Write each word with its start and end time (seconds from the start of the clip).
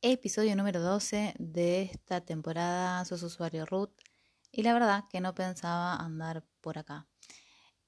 episodio 0.00 0.54
número 0.54 0.80
12 0.80 1.34
de 1.40 1.82
esta 1.82 2.20
temporada 2.20 3.04
Sos 3.04 3.22
usuario 3.24 3.66
root 3.66 3.90
y 4.52 4.62
la 4.62 4.72
verdad 4.72 5.04
que 5.10 5.20
no 5.20 5.34
pensaba 5.34 5.96
andar 5.96 6.44
por 6.60 6.78
acá. 6.78 7.08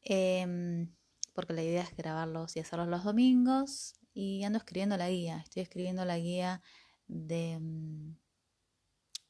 Em, 0.02 0.92
porque 1.34 1.52
la 1.52 1.62
idea 1.62 1.82
es 1.82 1.96
grabarlos 1.96 2.56
y 2.56 2.60
hacerlos 2.60 2.88
los 2.88 3.04
domingos 3.04 3.94
y 4.12 4.42
ando 4.44 4.58
escribiendo 4.58 4.96
la 4.96 5.08
guía. 5.08 5.38
Estoy 5.44 5.62
escribiendo 5.62 6.04
la 6.04 6.18
guía 6.18 6.62
de 7.06 7.58
mm, 7.60 8.16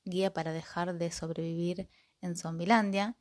guía 0.05 0.33
para 0.33 0.53
dejar 0.53 0.95
de 0.97 1.11
sobrevivir 1.11 1.89
en 2.23 2.37
Zombilandia. 2.37 3.17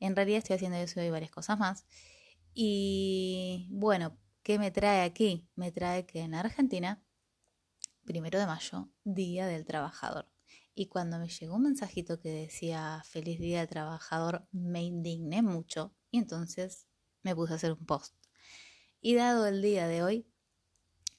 En 0.00 0.16
realidad 0.16 0.38
estoy 0.38 0.56
haciendo 0.56 0.78
eso 0.78 1.02
y 1.02 1.10
varias 1.10 1.30
cosas 1.30 1.58
más. 1.58 1.84
Y 2.54 3.68
bueno, 3.70 4.18
¿qué 4.42 4.58
me 4.58 4.70
trae 4.70 5.02
aquí? 5.02 5.46
Me 5.54 5.70
trae 5.70 6.06
que 6.06 6.20
en 6.20 6.34
Argentina, 6.34 7.02
primero 8.04 8.38
de 8.38 8.46
mayo, 8.46 8.88
Día 9.04 9.46
del 9.46 9.64
Trabajador. 9.64 10.28
Y 10.74 10.86
cuando 10.86 11.18
me 11.18 11.28
llegó 11.28 11.56
un 11.56 11.64
mensajito 11.64 12.18
que 12.20 12.30
decía 12.30 13.02
Feliz 13.04 13.38
Día 13.38 13.60
del 13.60 13.68
Trabajador, 13.68 14.46
me 14.52 14.82
indigné 14.82 15.42
mucho 15.42 15.94
y 16.10 16.18
entonces 16.18 16.86
me 17.22 17.34
puse 17.34 17.52
a 17.52 17.56
hacer 17.56 17.72
un 17.72 17.84
post. 17.84 18.14
Y 19.00 19.14
dado 19.14 19.46
el 19.46 19.62
día 19.62 19.86
de 19.86 20.02
hoy 20.02 20.26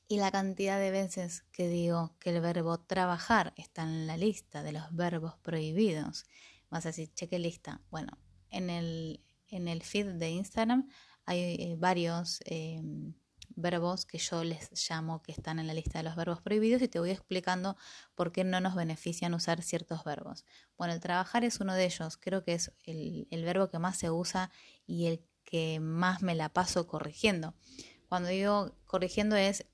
y 0.07 0.17
la 0.17 0.31
cantidad 0.31 0.79
de 0.79 0.91
veces 0.91 1.43
que 1.51 1.67
digo 1.67 2.15
que 2.19 2.29
el 2.29 2.41
verbo 2.41 2.79
trabajar 2.79 3.53
está 3.57 3.83
en 3.83 4.07
la 4.07 4.17
lista 4.17 4.63
de 4.63 4.71
los 4.71 4.93
verbos 4.95 5.37
prohibidos, 5.41 6.25
vas 6.69 6.85
a 6.85 6.89
decir, 6.89 7.13
cheque 7.13 7.39
lista. 7.39 7.81
Bueno, 7.89 8.17
en 8.49 8.69
el, 8.69 9.23
en 9.47 9.67
el 9.67 9.81
feed 9.83 10.13
de 10.13 10.29
Instagram 10.31 10.89
hay 11.25 11.39
eh, 11.39 11.75
varios 11.77 12.39
em, 12.45 13.13
verbos 13.55 14.05
que 14.05 14.17
yo 14.17 14.43
les 14.43 14.69
llamo 14.89 15.21
que 15.21 15.31
están 15.31 15.59
en 15.59 15.67
la 15.67 15.73
lista 15.73 15.99
de 15.99 16.03
los 16.03 16.15
verbos 16.15 16.41
prohibidos 16.41 16.81
y 16.81 16.87
te 16.87 16.99
voy 16.99 17.11
explicando 17.11 17.77
por 18.15 18.31
qué 18.31 18.43
no 18.43 18.59
nos 18.59 18.75
benefician 18.75 19.33
usar 19.33 19.61
ciertos 19.61 20.03
verbos. 20.03 20.45
Bueno, 20.77 20.93
el 20.93 20.99
trabajar 20.99 21.43
es 21.43 21.59
uno 21.59 21.73
de 21.73 21.85
ellos, 21.85 22.17
creo 22.17 22.43
que 22.43 22.53
es 22.53 22.71
el, 22.85 23.27
verbo 23.43 23.69
que 23.69 23.79
más 23.79 23.97
se 23.97 24.11
usa 24.11 24.51
y 24.85 25.07
el 25.07 25.25
que 25.43 25.79
más 25.79 26.21
me 26.21 26.35
la 26.35 26.49
paso 26.49 26.87
corrigiendo. 26.87 27.53
Cuando 28.07 28.29
digo 28.29 28.75
corrigiendo 28.85 29.35
es 29.35 29.65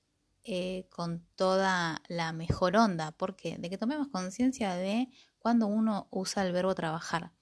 eh, 0.44 0.86
con 0.90 1.26
toda 1.36 2.02
la 2.08 2.32
mejor 2.32 2.76
onda, 2.76 3.12
¿por 3.12 3.36
qué? 3.36 3.58
De 3.58 3.68
que 3.70 3.78
tomemos 3.78 4.08
conciencia 4.08 4.74
de 4.74 5.08
cuando 5.38 5.66
uno 5.66 6.08
usa 6.10 6.46
el 6.46 6.52
verbo 6.52 6.74
trabajar. 6.74 7.32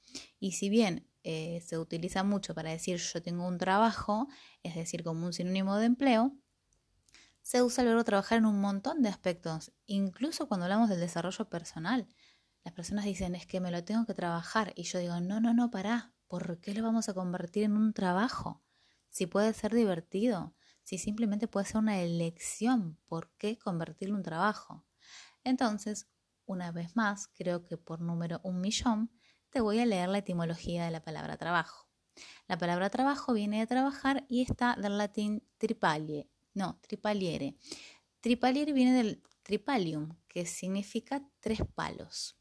Y 0.41 0.53
si 0.53 0.69
bien 0.69 1.07
eh, 1.31 1.61
se 1.61 1.77
utiliza 1.77 2.25
mucho 2.25 2.55
para 2.55 2.71
decir 2.71 2.97
yo 2.97 3.21
tengo 3.21 3.47
un 3.47 3.59
trabajo, 3.59 4.29
es 4.63 4.75
decir, 4.75 5.05
como 5.05 5.27
un 5.27 5.35
sinónimo 5.35 5.77
de 5.77 5.85
empleo, 5.85 6.35
se 7.43 7.63
usa 7.63 7.83
el 7.83 7.89
verbo 7.89 8.03
trabajar 8.03 8.39
en 8.39 8.47
un 8.47 8.59
montón 8.63 9.03
de 9.03 9.11
aspectos, 9.11 9.71
incluso 9.85 10.49
cuando 10.49 10.65
hablamos 10.65 10.89
del 10.89 11.01
desarrollo 11.01 11.51
personal. 11.51 12.09
Las 12.65 12.73
personas 12.73 13.05
dicen 13.05 13.35
es 13.35 13.45
que 13.47 13.61
me 13.61 13.71
lo 13.71 13.85
tengo 13.85 14.07
que 14.07 14.15
trabajar 14.15 14.73
y 14.75 14.85
yo 14.85 15.01
digo 15.01 15.21
no, 15.21 15.39
no, 15.39 15.53
no, 15.53 15.71
pará, 15.71 16.15
¿por 16.29 16.61
qué 16.61 16.73
lo 16.73 16.83
vamos 16.83 17.11
a 17.11 17.15
convertir 17.15 17.65
en 17.65 17.77
un 17.77 17.93
trabajo? 17.93 18.63
Si 19.11 19.27
puede 19.27 19.53
ser 19.53 19.75
divertido, 19.75 20.55
si 20.83 20.97
simplemente 20.97 21.47
puede 21.47 21.67
ser 21.67 21.77
una 21.77 22.01
elección, 22.01 22.99
¿por 23.07 23.31
qué 23.37 23.59
convertirlo 23.59 24.15
en 24.15 24.21
un 24.21 24.23
trabajo? 24.23 24.87
Entonces, 25.45 26.09
una 26.47 26.73
vez 26.73 26.97
más, 26.97 27.29
creo 27.29 27.67
que 27.67 27.77
por 27.77 28.01
número 28.01 28.41
un 28.45 28.63
millón, 28.63 29.11
te 29.51 29.61
voy 29.61 29.79
a 29.79 29.87
leer 29.87 30.09
la 30.09 30.19
etimología 30.19 30.85
de 30.85 30.91
la 30.91 31.03
palabra 31.03 31.37
trabajo. 31.37 31.89
La 32.47 32.59
palabra 32.59 32.91
trabajo 32.91 33.33
viene 33.33 33.61
de 33.61 33.67
trabajar 33.67 34.25
y 34.29 34.43
está 34.43 34.77
del 34.77 34.99
latín 34.99 35.47
tripalie, 35.59 36.29
no, 36.55 36.79
tripaliere. 36.81 37.57
Tripaliere 38.21 38.73
viene 38.73 38.93
del 38.93 39.23
tripalium, 39.43 40.17
que 40.27 40.45
significa 40.45 41.23
tres 41.41 41.61
palos. 41.75 42.37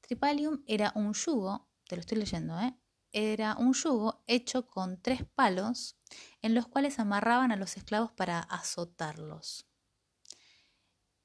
Tripalium 0.00 0.62
era 0.66 0.92
un 0.94 1.14
yugo, 1.14 1.68
te 1.88 1.96
lo 1.96 2.00
estoy 2.00 2.18
leyendo, 2.18 2.60
¿eh? 2.60 2.76
Era 3.12 3.56
un 3.56 3.72
yugo 3.72 4.22
hecho 4.26 4.66
con 4.66 5.00
tres 5.00 5.24
palos 5.34 5.96
en 6.42 6.54
los 6.54 6.66
cuales 6.66 6.98
amarraban 6.98 7.50
a 7.50 7.56
los 7.56 7.76
esclavos 7.76 8.12
para 8.12 8.40
azotarlos. 8.40 9.66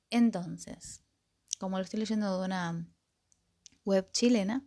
Entonces, 0.09 1.03
como 1.59 1.77
lo 1.77 1.83
estoy 1.83 1.99
leyendo 1.99 2.39
de 2.39 2.45
una 2.45 2.87
web 3.83 4.09
chilena, 4.11 4.65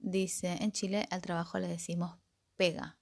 dice, 0.00 0.58
en 0.60 0.72
Chile 0.72 1.06
al 1.10 1.22
trabajo 1.22 1.58
le 1.58 1.68
decimos 1.68 2.18
pega. 2.56 2.98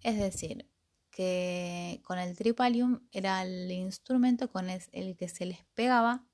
Es 0.00 0.18
decir, 0.18 0.68
que 1.10 2.00
con 2.04 2.18
el 2.18 2.36
tripalium 2.36 3.06
era 3.12 3.42
el 3.42 3.70
instrumento 3.70 4.50
con 4.50 4.70
el 4.70 5.16
que 5.16 5.28
se 5.28 5.46
les 5.46 5.64
pegaba 5.74 6.26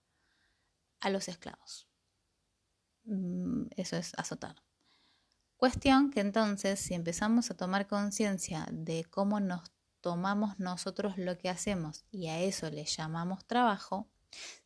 a 1.00 1.10
los 1.10 1.28
esclavos. 1.28 1.88
Mm, 3.04 3.66
eso 3.76 3.96
es 3.96 4.12
azotar. 4.16 4.56
Cuestión 5.56 6.10
que 6.10 6.20
entonces, 6.20 6.78
si 6.78 6.94
empezamos 6.94 7.50
a 7.50 7.56
tomar 7.56 7.88
conciencia 7.88 8.66
de 8.70 9.04
cómo 9.04 9.40
nos 9.40 9.72
tomamos 10.00 10.58
nosotros 10.60 11.18
lo 11.18 11.36
que 11.36 11.48
hacemos 11.48 12.04
y 12.12 12.28
a 12.28 12.40
eso 12.40 12.70
le 12.70 12.84
llamamos 12.84 13.44
trabajo, 13.44 14.08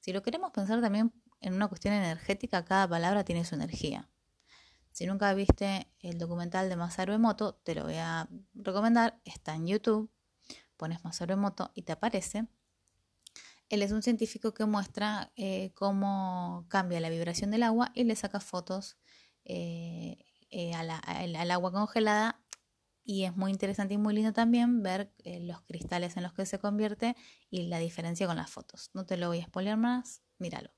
si 0.01 0.13
lo 0.13 0.23
queremos 0.23 0.51
pensar 0.53 0.83
también 0.83 1.13
en 1.41 1.55
una 1.55 1.69
cuestión 1.69 1.95
energética, 1.95 2.65
cada 2.65 2.87
palabra 2.87 3.25
tiene 3.25 3.45
su 3.45 3.55
energía. 3.55 4.12
Si 4.93 5.07
nunca 5.07 5.33
viste 5.33 5.89
el 6.01 6.19
documental 6.19 6.69
de 6.69 6.77
Masaru 6.77 7.15
Emoto, 7.15 7.55
te 7.55 7.75
lo 7.75 7.85
voy 7.85 7.97
a 7.97 8.29
recomendar. 8.55 9.19
Está 9.25 9.55
en 9.55 9.67
YouTube. 9.67 10.11
Pones 10.77 11.03
Masaru 11.03 11.33
Emoto 11.33 11.73
y 11.75 11.83
te 11.83 11.93
aparece. 11.93 12.47
Él 13.71 13.83
es 13.83 13.91
un 13.91 14.03
científico 14.03 14.53
que 14.53 14.67
muestra 14.67 15.33
eh, 15.35 15.73
cómo 15.75 16.67
cambia 16.69 17.01
la 17.01 17.09
vibración 17.09 17.51
del 17.51 17.63
agua 17.63 17.91
y 17.95 18.05
le 18.05 18.15
saca 18.17 18.39
fotos 18.39 18.99
eh, 19.45 20.19
eh, 20.51 20.75
al, 20.75 21.51
agua 21.51 21.73
congelada. 21.73 22.39
Y 23.03 23.25
es 23.25 23.35
muy 23.35 23.51
interesante 23.51 23.95
y 23.95 23.99
muy 23.99 24.15
lindo 24.15 24.35
también 24.35 24.83
ver 24.83 25.13
los 25.25 25.63
cristales 25.63 26.17
en 26.19 26.23
los 26.23 26.35
que 26.35 26.45
se 26.45 26.59
convierte 26.59 27.17
y 27.51 27.63
la 27.63 27.79
diferencia 27.79 28.27
con 28.27 28.37
las 28.37 28.51
fotos. 28.51 28.91
No 28.93 29.07
te 29.07 29.17
lo 29.17 29.29
voy 29.29 29.41
a 29.41 29.47
spoiler 29.47 29.77
más, 29.77 30.23
míralo. 30.39 30.71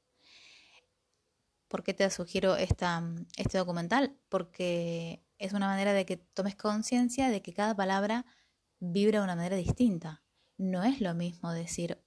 ¿Por 1.74 1.82
qué 1.82 1.92
te 1.92 2.08
sugiero 2.08 2.54
esta, 2.54 3.02
este 3.36 3.58
documental? 3.58 4.16
Porque 4.28 5.24
es 5.38 5.54
una 5.54 5.66
manera 5.66 5.92
de 5.92 6.06
que 6.06 6.16
tomes 6.16 6.54
conciencia 6.54 7.30
de 7.30 7.42
que 7.42 7.52
cada 7.52 7.74
palabra 7.74 8.26
vibra 8.78 9.18
de 9.18 9.24
una 9.24 9.34
manera 9.34 9.56
distinta. 9.56 10.22
No 10.56 10.84
es 10.84 11.00
lo 11.00 11.14
mismo 11.14 11.50
decir 11.50 12.00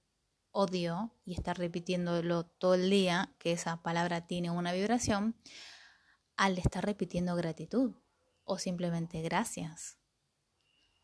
odio 0.52 1.14
y 1.26 1.34
estar 1.34 1.58
repitiéndolo 1.58 2.46
todo 2.46 2.76
el 2.76 2.88
día, 2.88 3.34
que 3.38 3.52
esa 3.52 3.82
palabra 3.82 4.26
tiene 4.26 4.50
una 4.50 4.72
vibración, 4.72 5.36
al 6.38 6.56
estar 6.56 6.82
repitiendo 6.86 7.36
gratitud 7.36 7.94
o 8.44 8.56
simplemente 8.56 9.20
gracias 9.20 9.98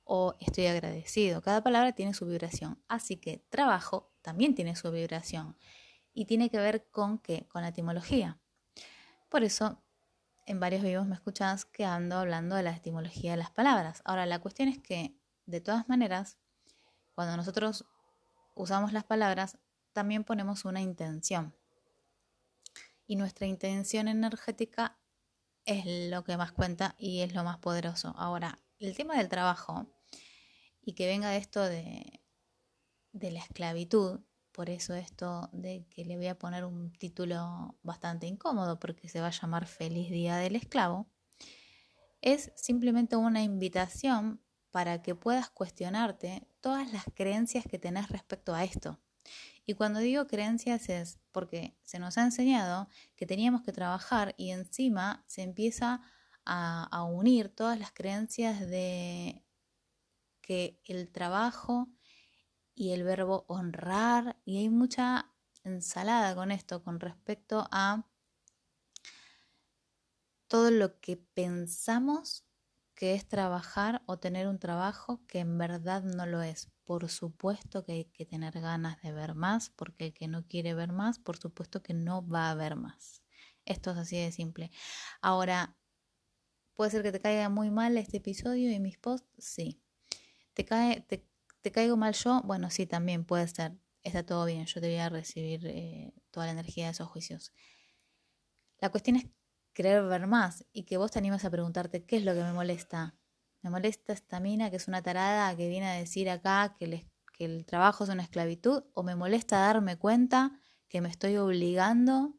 o 0.05 0.37
estoy 0.41 0.69
agradecido. 0.69 1.43
Cada 1.43 1.63
palabra 1.63 1.93
tiene 1.93 2.15
su 2.15 2.25
vibración. 2.25 2.83
Así 2.89 3.19
que 3.19 3.45
trabajo 3.51 4.11
también 4.23 4.55
tiene 4.55 4.75
su 4.75 4.91
vibración 4.91 5.55
y 6.15 6.25
tiene 6.25 6.49
que 6.49 6.61
ver 6.61 6.89
con 6.91 7.19
qué? 7.19 7.47
Con 7.49 7.61
la 7.61 7.69
etimología. 7.69 8.41
Por 9.35 9.43
eso, 9.43 9.83
en 10.47 10.61
varios 10.61 10.85
videos 10.85 11.09
me 11.09 11.17
escuchas 11.17 11.65
que 11.65 11.85
ando 11.85 12.19
hablando 12.19 12.55
de 12.55 12.63
la 12.63 12.71
etimología 12.71 13.33
de 13.33 13.37
las 13.37 13.51
palabras. 13.51 14.01
Ahora, 14.05 14.27
la 14.27 14.39
cuestión 14.39 14.69
es 14.69 14.79
que, 14.79 15.19
de 15.47 15.61
todas 15.61 15.89
maneras, 15.89 16.39
cuando 17.17 17.37
nosotros 17.37 17.85
usamos 18.55 18.93
las 18.93 19.03
palabras, 19.03 19.59
también 19.93 20.23
ponemos 20.23 20.65
una 20.65 20.81
intención. 20.81 21.53
Y 23.09 23.17
nuestra 23.17 23.49
intención 23.49 24.07
energética 24.07 25.01
es 25.65 25.85
lo 25.85 26.23
que 26.23 26.37
más 26.37 26.53
cuenta 26.53 26.95
y 26.97 27.23
es 27.23 27.35
lo 27.35 27.43
más 27.43 27.59
poderoso. 27.59 28.15
Ahora, 28.17 28.61
el 28.79 28.97
tema 28.97 29.17
del 29.17 29.29
trabajo 29.29 29.89
y 30.81 30.93
que 30.93 31.09
venga 31.09 31.35
esto 31.35 31.61
de, 31.61 32.23
de 33.11 33.33
la 33.33 33.41
esclavitud, 33.41 34.21
por 34.55 34.71
eso 34.71 34.95
esto 34.95 35.51
de 35.53 35.85
que 35.91 36.05
le 36.05 36.17
voy 36.17 36.29
a 36.29 36.39
poner 36.39 36.65
un 36.65 36.93
título 36.93 37.77
bastante 37.83 38.29
incómodo 38.29 38.79
porque 38.79 39.09
se 39.09 39.21
va 39.21 39.27
a 39.27 39.31
llamar 39.31 39.67
Feliz 39.67 40.11
Día 40.11 40.37
del 40.37 40.55
Esclavo, 40.55 41.09
es 42.23 42.53
simplemente 42.55 43.17
una 43.17 43.43
invitación 43.43 44.41
para 44.71 45.03
que 45.03 45.17
puedas 45.17 45.51
cuestionarte 45.51 46.47
todas 46.61 46.93
las 46.93 47.05
creencias 47.15 47.65
que 47.69 47.81
tenés 47.81 48.09
respecto 48.09 48.55
a 48.55 48.63
esto. 48.63 49.01
Y 49.67 49.75
cuando 49.75 49.99
digo 49.99 50.29
creencias 50.29 50.89
es 50.89 51.19
porque 51.33 51.77
se 51.83 51.99
nos 51.99 52.17
ha 52.17 52.23
enseñado 52.23 52.89
que 53.17 53.27
teníamos 53.27 53.63
que 53.63 53.73
trabajar 53.73 54.35
y 54.39 54.51
encima 54.51 55.25
se 55.27 55.43
empieza 55.43 56.01
a, 56.45 56.85
a 56.85 57.03
unir 57.03 57.49
todas 57.49 57.79
las 57.79 57.91
creencias 57.91 58.61
de 58.61 59.43
que 60.41 60.81
el 60.85 61.11
trabajo 61.11 61.89
y 62.75 62.93
el 62.93 63.05
verbo 63.05 63.45
honrar 63.49 64.37
y 64.45 64.59
hay 64.59 64.69
mucha 64.69 65.31
ensalada 65.65 66.35
con 66.35 66.51
esto 66.51 66.83
con 66.83 67.01
respecto 67.01 67.67
a 67.71 68.07
todo 70.49 70.71
lo 70.71 71.01
que 71.01 71.17
pensamos 71.17 72.45
que 72.95 73.15
es 73.15 73.27
trabajar 73.27 74.03
o 74.07 74.19
tener 74.19 74.47
un 74.47 74.59
trabajo 74.59 75.21
que 75.27 75.41
en 75.41 75.59
verdad 75.59 76.03
no 76.05 76.27
lo 76.27 76.43
es. 76.43 76.71
por 76.85 77.09
supuesto 77.09 77.85
que 77.85 77.93
hay 77.93 78.05
que 78.05 78.27
tener 78.27 78.61
ganas 78.61 79.01
de 79.03 79.11
ver 79.11 79.35
más, 79.35 79.71
porque 79.71 80.07
el 80.07 80.13
que 80.13 80.29
no 80.29 80.47
quiere 80.47 80.75
ver 80.75 80.93
más, 80.93 81.19
por 81.19 81.39
supuesto 81.39 81.83
que 81.83 81.95
no 81.95 82.27
va 82.29 82.51
a 82.51 82.55
ver 82.55 82.77
más. 82.77 83.23
Esto 83.65 83.93
es 83.93 83.97
así 83.97 84.19
de 84.19 84.31
simple. 84.33 84.71
Ahora, 85.23 85.79
puede 86.75 86.91
ser 86.91 87.03
que 87.03 87.13
te 87.13 87.21
caiga 87.21 87.49
muy 87.49 87.71
mal 87.71 87.97
este 87.97 88.19
episodio 88.19 88.71
y 88.71 88.79
mis 88.81 88.99
posts, 88.99 89.29
sí. 89.39 89.81
¿Te, 90.55 90.65
cae, 90.65 91.01
caigo 91.73 91.97
mal 91.97 92.15
yo? 92.15 92.43
Bueno, 92.45 92.71
sí, 92.71 92.87
también 92.87 93.25
puede 93.25 93.49
ser. 93.49 93.73
Está 94.03 94.25
todo 94.25 94.45
bien, 94.45 94.67
yo 94.67 94.81
te 94.81 94.89
voy 94.89 94.99
a 94.99 95.09
recibir 95.09 95.67
eh, 95.67 96.13
toda 96.31 96.47
la 96.47 96.53
energía 96.53 96.87
de 96.87 96.93
esos 96.93 97.09
juicios. 97.09 97.53
La 98.81 98.91
cuestión 98.91 99.17
es 99.17 99.27
querer 99.73 100.05
ver 100.05 100.27
más 100.27 100.67
y 100.73 100.85
que 100.85 100.97
vos 100.97 101.11
te 101.11 101.19
animas 101.19 101.45
a 101.45 101.51
preguntarte 101.51 102.05
qué 102.05 102.17
es 102.17 102.25
lo 102.25 102.35
que 102.35 102.43
me 102.43 102.53
molesta. 102.53 103.17
Me 103.63 103.71
molesta 103.71 104.13
esta 104.13 104.41
mina 104.41 104.71
que 104.71 104.77
es 104.77 104.89
una 104.89 105.03
tarada 105.03 105.57
que 105.57 105.69
viene 105.69 105.87
a 105.87 105.95
decir 105.95 106.29
acá 106.29 106.77
que, 106.79 107.07
que 107.33 107.45
el 107.45 107.65
trabajo 107.65 108.05
es 108.05 108.11
una 108.11 108.23
esclavitud 108.23 108.85
o 108.93 109.03
me 109.03 109.17
molesta 109.17 109.59
darme 109.59 109.97
cuenta 109.97 110.61
que 110.89 111.01
me 111.01 111.09
estoy 111.09 111.37
obligando 111.39 112.35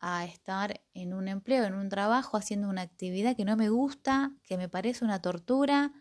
a 0.00 0.26
estar 0.26 0.82
en 0.92 1.14
un 1.14 1.28
empleo, 1.28 1.64
en 1.64 1.74
un 1.74 1.88
trabajo, 1.88 2.36
haciendo 2.36 2.68
una 2.68 2.82
actividad 2.82 3.36
que 3.36 3.46
no 3.46 3.56
me 3.56 3.70
gusta, 3.70 4.36
que 4.42 4.58
me 4.58 4.68
parece 4.68 5.02
una 5.02 5.22
tortura, 5.22 5.92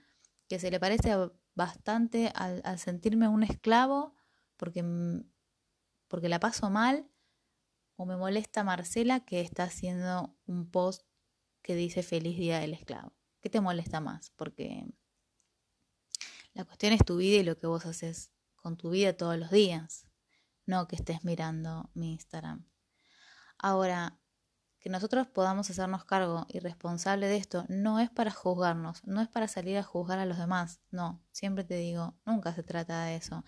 que 0.49 0.59
se 0.59 0.69
le 0.69 0.79
parece 0.79 1.15
bastante 1.55 2.31
al, 2.35 2.79
sentirme 2.79 3.27
un 3.27 3.43
esclavo 3.43 4.15
porque, 4.57 4.83
porque 6.07 6.29
la 6.29 6.39
paso 6.39 6.69
mal, 6.69 7.09
o 7.95 8.05
me 8.05 8.17
molesta 8.17 8.63
Marcela 8.63 9.23
que 9.25 9.41
está 9.41 9.63
haciendo 9.63 10.35
un 10.45 10.69
post 10.69 11.03
que 11.61 11.75
dice 11.75 12.03
feliz 12.03 12.37
día 12.37 12.59
del 12.59 12.73
esclavo. 12.73 13.13
¿Qué 13.39 13.49
te 13.49 13.61
molesta 13.61 13.99
más? 13.99 14.31
Porque 14.31 14.85
la 16.53 16.65
cuestión 16.65 16.93
es 16.93 17.03
tu 17.05 17.17
vida 17.17 17.37
y 17.37 17.43
lo 17.43 17.57
que 17.57 17.67
vos 17.67 17.85
haces 17.85 18.31
con 18.55 18.77
tu 18.77 18.89
vida 18.89 19.15
todos 19.15 19.37
los 19.37 19.51
días, 19.51 20.07
no 20.65 20.87
que 20.87 20.95
estés 20.95 21.23
mirando 21.23 21.89
mi 21.93 22.13
Instagram. 22.13 22.65
Ahora, 23.57 24.19
que 24.83 24.89
nosotros 24.89 25.27
podamos 25.27 25.69
hacernos 25.69 26.03
cargo 26.03 26.45
y 26.49 26.59
responsable 26.59 27.27
de 27.27 27.37
esto 27.37 27.63
no 27.69 28.01
es 28.01 28.09
para 28.09 28.31
juzgarnos, 28.31 29.01
no 29.05 29.21
es 29.21 29.29
para 29.29 29.47
salir 29.47 29.77
a 29.77 29.83
juzgar 29.83 30.19
a 30.19 30.25
los 30.25 30.37
demás, 30.37 30.81
no, 30.91 31.23
siempre 31.31 31.63
te 31.63 31.75
digo, 31.75 32.17
nunca 32.25 32.53
se 32.53 32.63
trata 32.63 33.05
de 33.05 33.15
eso. 33.15 33.45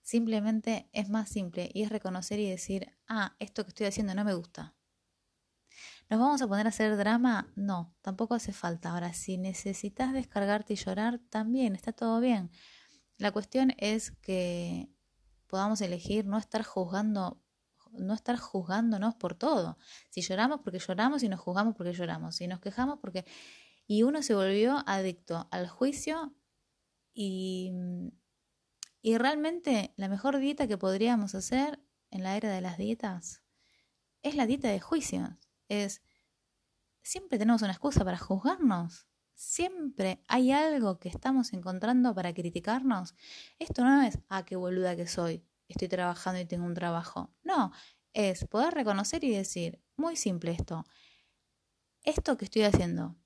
Simplemente 0.00 0.88
es 0.94 1.10
más 1.10 1.28
simple 1.28 1.70
y 1.74 1.82
es 1.82 1.90
reconocer 1.90 2.40
y 2.40 2.48
decir, 2.48 2.96
ah, 3.06 3.36
esto 3.38 3.64
que 3.64 3.68
estoy 3.68 3.84
haciendo 3.84 4.14
no 4.14 4.24
me 4.24 4.32
gusta. 4.32 4.74
¿Nos 6.08 6.20
vamos 6.20 6.40
a 6.40 6.48
poner 6.48 6.64
a 6.64 6.70
hacer 6.70 6.96
drama? 6.96 7.52
No, 7.54 7.94
tampoco 8.00 8.34
hace 8.34 8.54
falta. 8.54 8.92
Ahora, 8.92 9.12
si 9.12 9.36
necesitas 9.36 10.14
descargarte 10.14 10.72
y 10.72 10.76
llorar, 10.76 11.20
también 11.28 11.74
está 11.74 11.92
todo 11.92 12.18
bien. 12.18 12.50
La 13.18 13.30
cuestión 13.30 13.74
es 13.76 14.12
que 14.22 14.88
podamos 15.48 15.82
elegir 15.82 16.24
no 16.24 16.38
estar 16.38 16.62
juzgando 16.62 17.42
no 17.92 18.14
estar 18.14 18.36
juzgándonos 18.36 19.14
por 19.14 19.34
todo. 19.34 19.78
Si 20.10 20.20
lloramos 20.20 20.60
porque 20.60 20.78
lloramos 20.78 21.22
y 21.22 21.28
nos 21.28 21.40
juzgamos 21.40 21.74
porque 21.76 21.92
lloramos. 21.92 22.36
Si 22.36 22.46
nos 22.46 22.60
quejamos 22.60 22.98
porque... 23.00 23.24
Y 23.86 24.02
uno 24.02 24.22
se 24.22 24.34
volvió 24.34 24.82
adicto 24.86 25.48
al 25.50 25.68
juicio 25.68 26.34
y, 27.14 27.72
y 29.00 29.16
realmente 29.16 29.94
la 29.96 30.08
mejor 30.08 30.38
dieta 30.38 30.66
que 30.66 30.76
podríamos 30.76 31.34
hacer 31.34 31.80
en 32.10 32.22
la 32.22 32.36
era 32.36 32.50
de 32.50 32.60
las 32.60 32.76
dietas 32.76 33.42
es 34.22 34.34
la 34.34 34.46
dieta 34.46 34.68
de 34.68 34.80
juicios. 34.80 35.30
Es, 35.68 36.02
siempre 37.02 37.38
tenemos 37.38 37.62
una 37.62 37.72
excusa 37.72 38.04
para 38.04 38.18
juzgarnos. 38.18 39.06
Siempre 39.34 40.24
hay 40.26 40.50
algo 40.50 40.98
que 40.98 41.08
estamos 41.08 41.52
encontrando 41.52 42.14
para 42.14 42.34
criticarnos. 42.34 43.14
Esto 43.58 43.84
no 43.84 44.02
es, 44.02 44.18
ah, 44.28 44.44
qué 44.44 44.56
boluda 44.56 44.96
que 44.96 45.06
soy 45.06 45.44
estoy 45.68 45.88
trabajando 45.88 46.40
y 46.40 46.46
tengo 46.46 46.64
un 46.66 46.74
trabajo. 46.74 47.34
No, 47.42 47.72
es 48.12 48.44
poder 48.46 48.74
reconocer 48.74 49.24
y 49.24 49.30
decir, 49.30 49.82
muy 49.96 50.16
simple 50.16 50.52
esto, 50.52 50.84
esto 52.02 52.36
que 52.36 52.44
estoy 52.44 52.62
haciendo, 52.62 53.16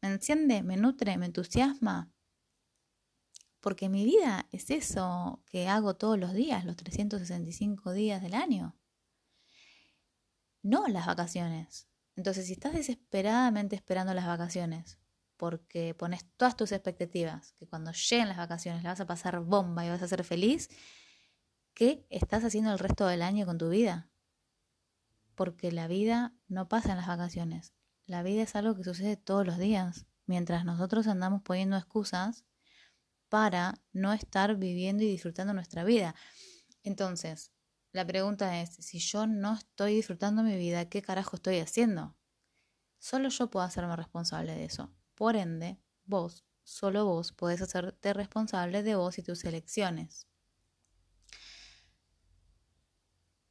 me 0.00 0.08
enciende, 0.08 0.62
me 0.62 0.76
nutre, 0.76 1.18
me 1.18 1.26
entusiasma, 1.26 2.12
porque 3.60 3.88
mi 3.88 4.04
vida 4.04 4.46
es 4.52 4.70
eso 4.70 5.42
que 5.46 5.68
hago 5.68 5.96
todos 5.96 6.18
los 6.18 6.32
días, 6.32 6.64
los 6.64 6.76
365 6.76 7.92
días 7.92 8.22
del 8.22 8.34
año. 8.34 8.76
No 10.62 10.86
las 10.86 11.06
vacaciones. 11.06 11.88
Entonces, 12.14 12.46
si 12.46 12.52
estás 12.52 12.72
desesperadamente 12.72 13.76
esperando 13.76 14.14
las 14.14 14.26
vacaciones, 14.26 14.98
porque 15.36 15.94
pones 15.94 16.24
todas 16.36 16.56
tus 16.56 16.72
expectativas, 16.72 17.52
que 17.52 17.66
cuando 17.66 17.92
lleguen 17.92 18.28
las 18.28 18.36
vacaciones 18.36 18.82
la 18.82 18.90
vas 18.90 19.00
a 19.00 19.06
pasar 19.06 19.40
bomba 19.40 19.84
y 19.84 19.88
vas 19.88 20.02
a 20.02 20.08
ser 20.08 20.24
feliz, 20.24 20.68
¿Qué 21.78 22.04
estás 22.10 22.42
haciendo 22.42 22.72
el 22.72 22.80
resto 22.80 23.06
del 23.06 23.22
año 23.22 23.46
con 23.46 23.56
tu 23.56 23.68
vida? 23.68 24.10
Porque 25.36 25.70
la 25.70 25.86
vida 25.86 26.34
no 26.48 26.68
pasa 26.68 26.90
en 26.90 26.96
las 26.96 27.06
vacaciones. 27.06 27.72
La 28.04 28.24
vida 28.24 28.42
es 28.42 28.56
algo 28.56 28.74
que 28.74 28.82
sucede 28.82 29.16
todos 29.16 29.46
los 29.46 29.58
días, 29.58 30.04
mientras 30.26 30.64
nosotros 30.64 31.06
andamos 31.06 31.40
poniendo 31.42 31.76
excusas 31.76 32.44
para 33.28 33.80
no 33.92 34.12
estar 34.12 34.56
viviendo 34.56 35.04
y 35.04 35.06
disfrutando 35.06 35.54
nuestra 35.54 35.84
vida. 35.84 36.16
Entonces, 36.82 37.52
la 37.92 38.04
pregunta 38.04 38.60
es, 38.60 38.74
si 38.74 38.98
yo 38.98 39.28
no 39.28 39.54
estoy 39.54 39.94
disfrutando 39.94 40.42
mi 40.42 40.56
vida, 40.56 40.88
¿qué 40.88 41.00
carajo 41.00 41.36
estoy 41.36 41.60
haciendo? 41.60 42.16
Solo 42.98 43.28
yo 43.28 43.50
puedo 43.50 43.64
hacerme 43.64 43.94
responsable 43.94 44.52
de 44.52 44.64
eso. 44.64 44.92
Por 45.14 45.36
ende, 45.36 45.78
vos, 46.06 46.44
solo 46.64 47.04
vos, 47.04 47.30
podés 47.30 47.62
hacerte 47.62 48.14
responsable 48.14 48.82
de 48.82 48.96
vos 48.96 49.16
y 49.18 49.22
tus 49.22 49.44
elecciones. 49.44 50.26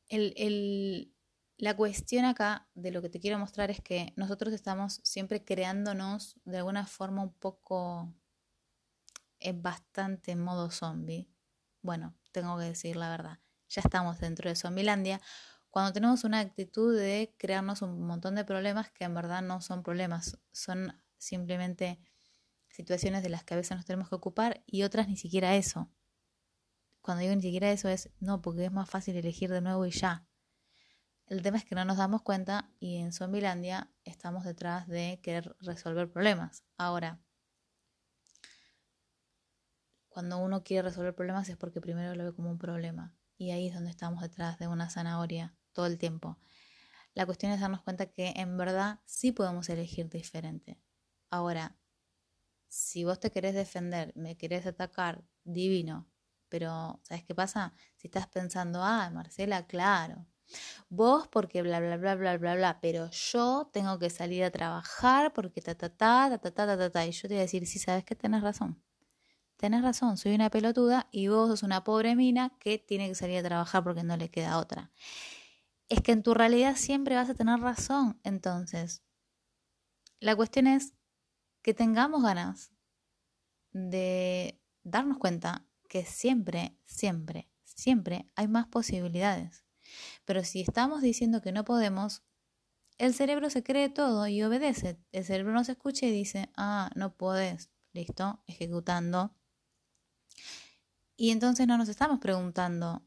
El, 0.09 1.13
la 1.57 1.75
cuestión 1.75 2.25
acá 2.25 2.67
de 2.75 2.91
lo 2.91 3.01
que 3.01 3.09
te 3.09 3.19
quiero 3.19 3.39
mostrar 3.39 3.71
es 3.71 3.81
que 3.81 4.13
nosotros 4.15 4.53
estamos 4.53 5.01
siempre 5.03 5.43
creándonos 5.43 6.35
de 6.45 6.57
alguna 6.57 6.85
forma 6.85 7.23
un 7.23 7.33
poco 7.33 8.13
en 9.39 9.61
bastante 9.61 10.35
modo 10.35 10.71
zombie. 10.71 11.29
Bueno, 11.81 12.15
tengo 12.31 12.57
que 12.57 12.65
decir 12.65 12.95
la 12.95 13.09
verdad. 13.09 13.39
Ya 13.69 13.81
estamos 13.81 14.19
dentro 14.19 14.49
de 14.49 14.55
Zombilandia 14.55 15.21
cuando 15.69 15.93
tenemos 15.93 16.23
una 16.23 16.39
actitud 16.39 16.97
de 16.97 17.35
crearnos 17.37 17.81
un 17.81 18.01
montón 18.01 18.35
de 18.35 18.45
problemas 18.45 18.89
que 18.91 19.03
en 19.03 19.13
verdad 19.13 19.41
no 19.41 19.61
son 19.61 19.83
problemas, 19.83 20.39
son 20.51 20.99
simplemente 21.17 21.99
situaciones 22.69 23.23
de 23.23 23.29
las 23.29 23.43
que 23.43 23.53
a 23.53 23.57
veces 23.57 23.77
nos 23.77 23.85
tenemos 23.85 24.09
que 24.09 24.15
ocupar 24.15 24.63
y 24.65 24.83
otras 24.83 25.07
ni 25.07 25.17
siquiera 25.17 25.55
eso. 25.55 25.89
Cuando 27.07 27.21
digo 27.21 27.35
ni 27.35 27.41
siquiera 27.41 27.71
eso 27.71 27.87
es, 27.87 28.09
no, 28.19 28.41
porque 28.41 28.65
es 28.65 28.71
más 28.73 28.89
fácil 28.89 29.15
elegir 29.15 29.49
de 29.49 29.61
nuevo 29.61 29.85
y 29.85 29.91
ya. 29.91 30.27
El 31.27 31.41
tema 31.41 31.55
es 31.55 31.63
que 31.63 31.73
no 31.73 31.85
nos 31.85 31.95
damos 31.95 32.21
cuenta 32.21 32.69
y 32.81 32.97
en 32.97 33.13
Zombilandia 33.13 33.89
estamos 34.03 34.43
detrás 34.43 34.89
de 34.89 35.21
querer 35.23 35.55
resolver 35.61 36.11
problemas. 36.11 36.65
Ahora, 36.75 37.21
cuando 40.09 40.37
uno 40.39 40.65
quiere 40.65 40.89
resolver 40.89 41.15
problemas 41.15 41.47
es 41.47 41.55
porque 41.55 41.79
primero 41.79 42.13
lo 42.13 42.25
ve 42.25 42.33
como 42.33 42.51
un 42.51 42.57
problema. 42.57 43.15
Y 43.37 43.51
ahí 43.51 43.69
es 43.69 43.73
donde 43.73 43.91
estamos 43.91 44.21
detrás 44.21 44.59
de 44.59 44.67
una 44.67 44.89
zanahoria 44.89 45.55
todo 45.71 45.85
el 45.85 45.97
tiempo. 45.97 46.37
La 47.13 47.25
cuestión 47.25 47.53
es 47.53 47.61
darnos 47.61 47.83
cuenta 47.83 48.07
que 48.07 48.33
en 48.35 48.57
verdad 48.57 48.99
sí 49.05 49.31
podemos 49.31 49.69
elegir 49.69 50.09
diferente. 50.09 50.77
Ahora, 51.29 51.77
si 52.67 53.05
vos 53.05 53.17
te 53.21 53.31
querés 53.31 53.55
defender, 53.55 54.11
me 54.17 54.35
querés 54.35 54.65
atacar, 54.65 55.23
divino, 55.45 56.11
pero, 56.49 56.99
¿sabes 57.03 57.23
qué 57.23 57.35
pasa? 57.35 57.73
Si 57.97 58.07
estás 58.07 58.27
pensando, 58.27 58.83
ah, 58.83 59.09
Marcela, 59.11 59.65
claro. 59.67 60.25
Vos 60.89 61.27
porque 61.27 61.61
bla, 61.61 61.79
bla, 61.79 61.97
bla, 61.97 62.15
bla, 62.15 62.37
bla, 62.37 62.55
bla, 62.55 62.79
pero 62.81 63.09
yo 63.11 63.69
tengo 63.73 63.99
que 63.99 64.09
salir 64.09 64.43
a 64.43 64.51
trabajar 64.51 65.33
porque 65.33 65.61
ta, 65.61 65.75
ta, 65.75 65.89
ta, 65.89 66.29
ta, 66.29 66.37
ta, 66.39 66.51
ta, 66.51 66.77
ta, 66.77 66.89
ta, 66.89 67.05
Y 67.05 67.11
yo 67.11 67.27
te 67.27 67.35
voy 67.35 67.39
a 67.39 67.41
decir, 67.41 67.65
sí, 67.67 67.79
sabes 67.79 68.05
que 68.05 68.15
tenés 68.15 68.41
razón. 68.41 68.81
Tenés 69.57 69.81
razón, 69.81 70.17
soy 70.17 70.35
una 70.35 70.49
pelotuda 70.51 71.07
y 71.11 71.29
vos 71.29 71.49
sos 71.49 71.63
una 71.63 71.83
pobre 71.83 72.15
mina 72.15 72.55
que 72.59 72.77
tiene 72.77 73.09
que 73.09 73.15
salir 73.15 73.39
a 73.39 73.43
trabajar 73.43 73.83
porque 73.83 74.03
no 74.03 74.15
le 74.15 74.29
queda 74.29 74.59
otra. 74.59 74.91
Es 75.89 76.01
que 76.01 76.11
en 76.11 76.21
tu 76.23 76.33
realidad 76.33 76.75
siempre 76.75 77.15
vas 77.15 77.29
a 77.29 77.33
tener 77.33 77.59
razón. 77.59 78.19
Entonces, 78.23 79.03
la 80.19 80.35
cuestión 80.35 80.67
es 80.67 80.93
que 81.63 81.73
tengamos 81.73 82.23
ganas 82.23 82.71
de 83.71 84.61
darnos 84.83 85.17
cuenta 85.17 85.66
que 85.87 86.05
siempre, 86.05 86.77
siempre, 86.85 87.49
siempre 87.63 88.29
hay 88.35 88.47
más 88.47 88.67
posibilidades. 88.67 89.63
Pero 90.25 90.43
si 90.43 90.61
estamos 90.61 91.01
diciendo 91.01 91.41
que 91.41 91.51
no 91.51 91.63
podemos, 91.63 92.23
el 92.97 93.13
cerebro 93.13 93.49
se 93.49 93.63
cree 93.63 93.89
todo 93.89 94.27
y 94.27 94.43
obedece. 94.43 94.99
El 95.11 95.23
cerebro 95.23 95.53
nos 95.53 95.69
escucha 95.69 96.05
y 96.05 96.11
dice, 96.11 96.49
ah, 96.55 96.89
no 96.95 97.15
puedes, 97.15 97.69
listo, 97.93 98.41
ejecutando. 98.47 99.35
Y 101.15 101.31
entonces 101.31 101.67
no 101.67 101.77
nos 101.77 101.89
estamos 101.89 102.19
preguntando, 102.19 103.03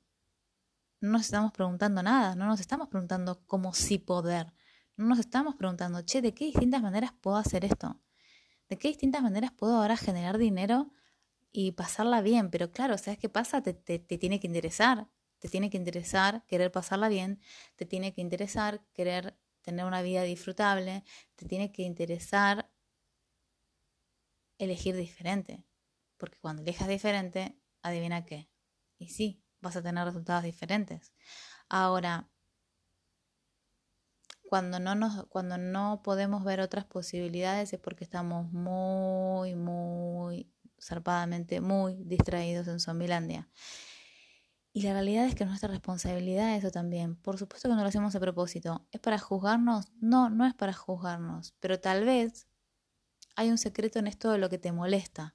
no 1.00 1.10
nos 1.10 1.22
estamos 1.22 1.52
preguntando 1.52 2.02
nada, 2.02 2.34
no 2.34 2.46
nos 2.46 2.60
estamos 2.60 2.88
preguntando 2.88 3.44
cómo 3.46 3.72
sí 3.72 3.98
poder, 3.98 4.52
no 4.96 5.06
nos 5.06 5.18
estamos 5.18 5.54
preguntando, 5.54 6.02
che, 6.02 6.20
¿de 6.20 6.34
qué 6.34 6.46
distintas 6.46 6.82
maneras 6.82 7.12
puedo 7.20 7.36
hacer 7.36 7.64
esto? 7.64 8.00
¿De 8.68 8.78
qué 8.78 8.88
distintas 8.88 9.22
maneras 9.22 9.52
puedo 9.52 9.76
ahora 9.76 9.96
generar 9.96 10.38
dinero 10.38 10.92
y 11.52 11.72
pasarla 11.72 12.20
bien. 12.22 12.50
Pero 12.50 12.70
claro, 12.70 12.98
¿sabes 12.98 13.18
qué 13.18 13.28
pasa? 13.28 13.62
Te, 13.62 13.74
te, 13.74 13.98
te 13.98 14.18
tiene 14.18 14.40
que 14.40 14.46
interesar. 14.46 15.08
Te 15.38 15.48
tiene 15.48 15.70
que 15.70 15.76
interesar 15.78 16.44
querer 16.46 16.70
pasarla 16.72 17.08
bien. 17.08 17.40
Te 17.76 17.86
tiene 17.86 18.12
que 18.12 18.20
interesar 18.20 18.84
querer 18.92 19.36
tener 19.62 19.86
una 19.86 20.02
vida 20.02 20.22
disfrutable. 20.22 21.04
Te 21.36 21.46
tiene 21.46 21.72
que 21.72 21.82
interesar 21.82 22.70
elegir 24.58 24.96
diferente. 24.96 25.64
Porque 26.16 26.38
cuando 26.38 26.62
elijas 26.62 26.88
diferente, 26.88 27.58
adivina 27.82 28.24
qué. 28.24 28.48
Y 28.98 29.08
sí, 29.08 29.42
vas 29.60 29.76
a 29.76 29.82
tener 29.82 30.04
resultados 30.04 30.44
diferentes. 30.44 31.12
Ahora, 31.68 32.30
cuando 34.48 34.80
no, 34.80 34.94
nos, 34.94 35.26
cuando 35.26 35.58
no 35.58 36.02
podemos 36.02 36.44
ver 36.44 36.60
otras 36.60 36.84
posibilidades 36.84 37.72
es 37.72 37.80
porque 37.80 38.04
estamos 38.04 38.52
muy, 38.52 39.54
muy 39.54 40.52
zarpadamente, 40.80 41.60
muy 41.60 42.02
distraídos 42.04 42.68
en 42.68 42.80
Zombilandia. 42.80 43.48
Y 44.72 44.82
la 44.82 44.92
realidad 44.92 45.26
es 45.26 45.34
que 45.34 45.44
nuestra 45.44 45.68
responsabilidad 45.68 46.54
es 46.54 46.64
eso 46.64 46.70
también. 46.70 47.16
Por 47.16 47.38
supuesto 47.38 47.68
que 47.68 47.74
no 47.74 47.82
lo 47.82 47.88
hacemos 47.88 48.14
a 48.14 48.20
propósito. 48.20 48.86
¿Es 48.92 49.00
para 49.00 49.18
juzgarnos? 49.18 49.90
No, 50.00 50.30
no 50.30 50.46
es 50.46 50.54
para 50.54 50.72
juzgarnos. 50.72 51.54
Pero 51.58 51.80
tal 51.80 52.04
vez 52.04 52.46
hay 53.34 53.50
un 53.50 53.58
secreto 53.58 53.98
en 53.98 54.06
esto 54.06 54.30
de 54.30 54.38
lo 54.38 54.48
que 54.48 54.58
te 54.58 54.70
molesta. 54.70 55.34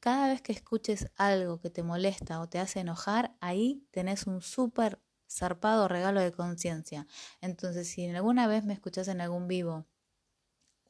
Cada 0.00 0.28
vez 0.28 0.40
que 0.42 0.52
escuches 0.52 1.10
algo 1.16 1.60
que 1.60 1.70
te 1.70 1.82
molesta 1.82 2.40
o 2.40 2.48
te 2.48 2.58
hace 2.58 2.80
enojar, 2.80 3.36
ahí 3.40 3.86
tenés 3.90 4.26
un 4.26 4.40
súper 4.40 5.02
zarpado 5.30 5.86
regalo 5.86 6.20
de 6.20 6.32
conciencia. 6.32 7.06
Entonces, 7.40 7.88
si 7.88 8.08
alguna 8.08 8.46
vez 8.46 8.64
me 8.64 8.72
escuchas 8.72 9.08
en 9.08 9.20
algún 9.20 9.48
vivo 9.48 9.86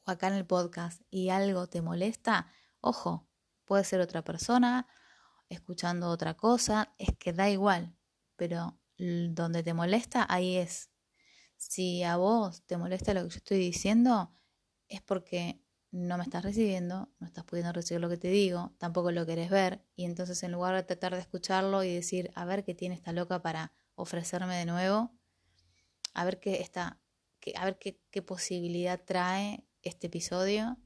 o 0.05 0.11
acá 0.11 0.27
en 0.27 0.33
el 0.33 0.45
podcast 0.45 1.01
y 1.09 1.29
algo 1.29 1.67
te 1.67 1.81
molesta, 1.81 2.47
ojo, 2.81 3.27
puede 3.65 3.83
ser 3.83 4.01
otra 4.01 4.23
persona, 4.23 4.87
escuchando 5.49 6.09
otra 6.09 6.35
cosa, 6.35 6.93
es 6.97 7.09
que 7.17 7.33
da 7.33 7.49
igual, 7.49 7.95
pero 8.35 8.79
donde 8.97 9.63
te 9.63 9.73
molesta, 9.73 10.25
ahí 10.29 10.57
es. 10.57 10.89
Si 11.57 12.03
a 12.03 12.17
vos 12.17 12.63
te 12.65 12.77
molesta 12.77 13.13
lo 13.13 13.23
que 13.23 13.29
yo 13.29 13.37
estoy 13.37 13.57
diciendo, 13.57 14.35
es 14.87 15.01
porque 15.01 15.61
no 15.91 16.17
me 16.17 16.23
estás 16.23 16.43
recibiendo, 16.43 17.11
no 17.19 17.27
estás 17.27 17.43
pudiendo 17.43 17.71
recibir 17.71 18.01
lo 18.01 18.09
que 18.09 18.17
te 18.17 18.29
digo, 18.29 18.73
tampoco 18.79 19.11
lo 19.11 19.25
querés 19.25 19.49
ver, 19.49 19.85
y 19.95 20.05
entonces 20.05 20.41
en 20.43 20.51
lugar 20.51 20.75
de 20.75 20.83
tratar 20.83 21.13
de 21.13 21.21
escucharlo 21.21 21.83
y 21.83 21.93
decir, 21.93 22.31
a 22.35 22.45
ver 22.45 22.63
qué 22.63 22.73
tiene 22.73 22.95
esta 22.95 23.11
loca 23.11 23.41
para 23.41 23.73
ofrecerme 23.95 24.55
de 24.57 24.65
nuevo, 24.65 25.11
a 26.13 26.25
ver 26.25 26.39
qué 26.39 26.61
está, 26.61 26.99
a 27.55 27.65
ver 27.65 27.77
qué, 27.77 28.01
qué 28.09 28.21
posibilidad 28.21 29.03
trae 29.05 29.67
este 29.83 30.07
episodio. 30.07 30.77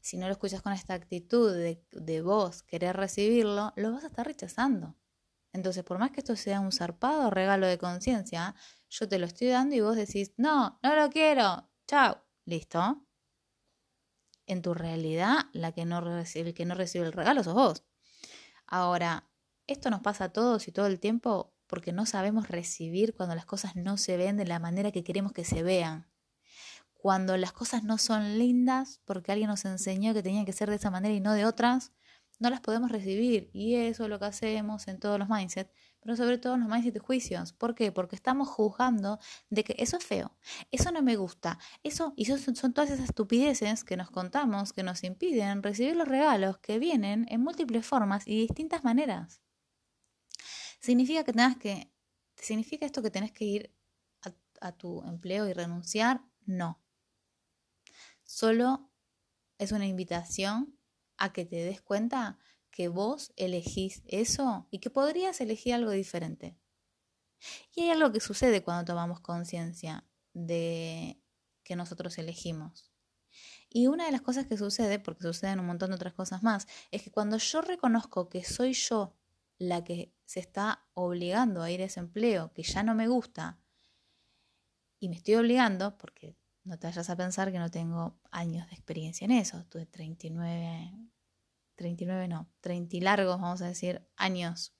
Si 0.00 0.16
no 0.16 0.26
lo 0.26 0.32
escuchas 0.32 0.62
con 0.62 0.72
esta 0.72 0.94
actitud 0.94 1.52
de, 1.52 1.84
de 1.92 2.22
vos 2.22 2.62
querer 2.62 2.96
recibirlo, 2.96 3.72
lo 3.76 3.92
vas 3.92 4.04
a 4.04 4.08
estar 4.08 4.26
rechazando. 4.26 4.96
Entonces, 5.52 5.84
por 5.84 5.98
más 5.98 6.10
que 6.10 6.20
esto 6.20 6.36
sea 6.36 6.60
un 6.60 6.72
zarpado 6.72 7.30
regalo 7.30 7.66
de 7.66 7.78
conciencia, 7.78 8.54
yo 8.88 9.08
te 9.08 9.18
lo 9.18 9.26
estoy 9.26 9.48
dando 9.48 9.74
y 9.74 9.80
vos 9.80 9.96
decís, 9.96 10.32
no, 10.36 10.78
no 10.82 10.94
lo 10.94 11.10
quiero, 11.10 11.68
chao, 11.86 12.22
listo. 12.44 13.04
En 14.46 14.62
tu 14.62 14.74
realidad, 14.74 15.46
la 15.52 15.72
que 15.72 15.84
no 15.84 16.00
recibe, 16.00 16.50
el 16.50 16.54
que 16.54 16.66
no 16.66 16.74
recibe 16.74 17.06
el 17.06 17.12
regalo 17.12 17.42
sos 17.42 17.54
vos. 17.54 17.84
Ahora, 18.66 19.28
esto 19.66 19.90
nos 19.90 20.00
pasa 20.00 20.24
a 20.24 20.32
todos 20.32 20.66
y 20.68 20.72
todo 20.72 20.86
el 20.86 21.00
tiempo 21.00 21.54
porque 21.66 21.92
no 21.92 22.04
sabemos 22.06 22.48
recibir 22.48 23.14
cuando 23.14 23.36
las 23.36 23.46
cosas 23.46 23.76
no 23.76 23.96
se 23.96 24.16
ven 24.16 24.36
de 24.36 24.44
la 24.44 24.58
manera 24.58 24.90
que 24.90 25.04
queremos 25.04 25.32
que 25.32 25.44
se 25.44 25.62
vean. 25.62 26.09
Cuando 27.02 27.36
las 27.38 27.52
cosas 27.52 27.82
no 27.82 27.96
son 27.96 28.38
lindas 28.38 29.00
porque 29.06 29.32
alguien 29.32 29.48
nos 29.48 29.64
enseñó 29.64 30.12
que 30.12 30.22
tenían 30.22 30.44
que 30.44 30.52
ser 30.52 30.68
de 30.68 30.76
esa 30.76 30.90
manera 30.90 31.14
y 31.14 31.20
no 31.20 31.32
de 31.32 31.46
otras, 31.46 31.92
no 32.40 32.50
las 32.50 32.60
podemos 32.60 32.90
recibir. 32.92 33.50
Y 33.54 33.76
eso 33.76 34.04
es 34.04 34.10
lo 34.10 34.18
que 34.18 34.26
hacemos 34.26 34.86
en 34.86 34.98
todos 34.98 35.18
los 35.18 35.28
mindsets, 35.28 35.70
pero 36.00 36.16
sobre 36.16 36.36
todo 36.36 36.54
en 36.54 36.60
los 36.60 36.68
mindsets 36.68 36.94
de 36.94 37.00
juicios. 37.00 37.52
¿Por 37.54 37.74
qué? 37.74 37.90
Porque 37.90 38.16
estamos 38.16 38.48
juzgando 38.48 39.18
de 39.48 39.64
que 39.64 39.76
eso 39.78 39.96
es 39.96 40.04
feo, 40.04 40.36
eso 40.70 40.90
no 40.90 41.02
me 41.02 41.16
gusta, 41.16 41.58
eso 41.82 42.12
y 42.16 42.26
son, 42.26 42.72
todas 42.74 42.90
esas 42.90 43.06
estupideces 43.06 43.84
que 43.84 43.96
nos 43.96 44.10
contamos 44.10 44.72
que 44.72 44.82
nos 44.82 45.04
impiden 45.04 45.62
recibir 45.62 45.96
los 45.96 46.08
regalos 46.08 46.58
que 46.58 46.78
vienen 46.78 47.26
en 47.30 47.42
múltiples 47.42 47.86
formas 47.86 48.26
y 48.26 48.40
distintas 48.40 48.84
maneras. 48.84 49.40
¿Significa 50.80 51.24
que 51.24 51.32
tengas 51.32 51.56
que, 51.56 51.90
significa 52.36 52.86
esto 52.86 53.02
que 53.02 53.10
tenés 53.10 53.32
que 53.32 53.44
ir 53.44 53.74
a, 54.60 54.72
tu 54.72 55.02
empleo 55.04 55.48
y 55.48 55.54
renunciar? 55.54 56.20
No. 56.44 56.78
Solo 58.32 58.88
es 59.58 59.72
una 59.72 59.88
invitación 59.88 60.78
a 61.16 61.32
que 61.32 61.44
te 61.44 61.56
des 61.56 61.82
cuenta 61.82 62.38
que 62.70 62.86
vos 62.86 63.32
elegís 63.34 64.04
eso 64.06 64.68
y 64.70 64.78
que 64.78 64.88
podrías 64.88 65.40
elegir 65.40 65.74
algo 65.74 65.90
diferente. 65.90 66.56
Y 67.74 67.80
hay 67.80 67.90
algo 67.90 68.12
que 68.12 68.20
sucede 68.20 68.62
cuando 68.62 68.84
tomamos 68.84 69.18
conciencia 69.18 70.06
de 70.32 71.20
que 71.64 71.74
nosotros 71.74 72.18
elegimos. 72.18 72.92
Y 73.68 73.88
una 73.88 74.06
de 74.06 74.12
las 74.12 74.22
cosas 74.22 74.46
que 74.46 74.56
sucede, 74.56 75.00
porque 75.00 75.24
suceden 75.24 75.58
un 75.58 75.66
montón 75.66 75.90
de 75.90 75.96
otras 75.96 76.14
cosas 76.14 76.44
más, 76.44 76.68
es 76.92 77.02
que 77.02 77.10
cuando 77.10 77.36
yo 77.36 77.62
reconozco 77.62 78.28
que 78.28 78.44
soy 78.44 78.74
yo 78.74 79.18
la 79.58 79.82
que 79.82 80.14
se 80.24 80.38
está 80.38 80.86
obligando 80.94 81.62
a 81.62 81.70
ir 81.72 81.82
a 81.82 81.86
ese 81.86 81.98
empleo 81.98 82.52
que 82.52 82.62
ya 82.62 82.84
no 82.84 82.94
me 82.94 83.08
gusta 83.08 83.60
y 85.00 85.08
me 85.08 85.16
estoy 85.16 85.34
obligando, 85.34 85.98
porque 85.98 86.39
no 86.64 86.78
te 86.78 86.86
vayas 86.86 87.08
a 87.10 87.16
pensar 87.16 87.52
que 87.52 87.58
no 87.58 87.70
tengo 87.70 88.18
años 88.30 88.68
de 88.68 88.74
experiencia 88.74 89.24
en 89.24 89.32
eso, 89.32 89.64
tuve 89.68 89.86
39, 89.86 90.92
39 91.76 92.28
no, 92.28 92.50
30 92.60 92.96
y 92.96 93.00
largos, 93.00 93.40
vamos 93.40 93.62
a 93.62 93.68
decir, 93.68 94.06
años 94.16 94.74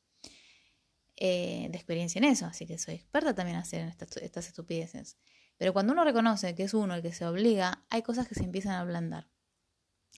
eh, 1.17 1.69
de 1.71 1.77
experiencia 1.77 2.19
en 2.19 2.25
eso, 2.25 2.47
así 2.47 2.67
que 2.67 2.79
soy 2.79 2.95
experta 2.95 3.35
también 3.35 3.57
en 3.57 3.63
hacer 3.63 3.87
estas, 3.87 4.17
estas 4.19 4.47
estupideces. 4.49 5.19
Pero 5.57 5.73
cuando 5.73 5.93
uno 5.93 6.05
reconoce 6.05 6.55
que 6.55 6.63
es 6.63 6.75
uno 6.75 6.95
el 6.95 7.03
que 7.03 7.13
se 7.13 7.27
obliga, 7.27 7.85
hay 7.91 8.03
cosas 8.03 8.27
que 8.27 8.35
se 8.35 8.45
empiezan 8.45 8.73
a 8.73 8.81
ablandar. 8.81 9.29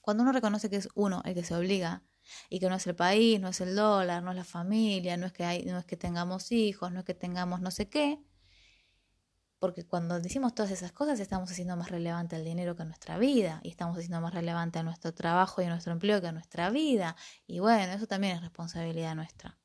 Cuando 0.03 0.23
uno 0.23 0.33
reconoce 0.33 0.71
que 0.71 0.77
es 0.77 0.89
uno 0.95 1.23
el 1.25 1.35
que 1.35 1.43
se 1.43 1.55
obliga, 1.55 2.05
y 2.49 2.61
que 2.61 2.69
no 2.69 2.77
es 2.77 2.87
el 2.87 2.95
país, 2.95 3.41
no 3.41 3.49
es 3.49 3.61
el 3.61 3.75
dólar, 3.75 4.23
no 4.23 4.31
es 4.31 4.37
la 4.37 4.45
familia, 4.45 5.17
no 5.17 5.27
es 5.27 5.33
que 5.33 5.45
hay, 5.45 5.65
no 5.65 5.79
es 5.79 5.85
que 5.85 5.97
tengamos 5.97 6.53
hijos, 6.53 6.93
no 6.93 7.01
es 7.01 7.05
que 7.05 7.15
tengamos 7.15 7.61
no 7.61 7.71
sé 7.71 7.89
qué, 7.89 8.19
porque 9.63 9.85
cuando 9.85 10.19
decimos 10.19 10.57
todas 10.57 10.73
esas 10.73 10.91
cosas 10.91 11.21
estamos 11.21 11.49
haciendo 11.49 11.77
más 11.77 11.89
relevante 11.89 12.35
el 12.35 12.45
dinero 12.45 12.75
que 12.75 12.85
nuestra 12.85 13.17
vida 13.17 13.61
y 13.63 13.69
estamos 13.69 13.97
haciendo 13.97 14.21
más 14.21 14.35
relevante 14.35 14.81
a 14.81 14.83
nuestro 14.83 15.15
trabajo 15.15 15.63
y 15.63 15.67
a 15.67 15.69
nuestro 15.69 15.93
empleo 15.93 16.21
que 16.21 16.27
a 16.27 16.33
nuestra 16.33 16.69
vida 16.71 17.15
y 17.47 17.61
bueno, 17.61 17.93
eso 17.93 18.09
también 18.09 18.35
es 18.35 18.43
responsabilidad 18.43 19.15
nuestra. 19.15 19.61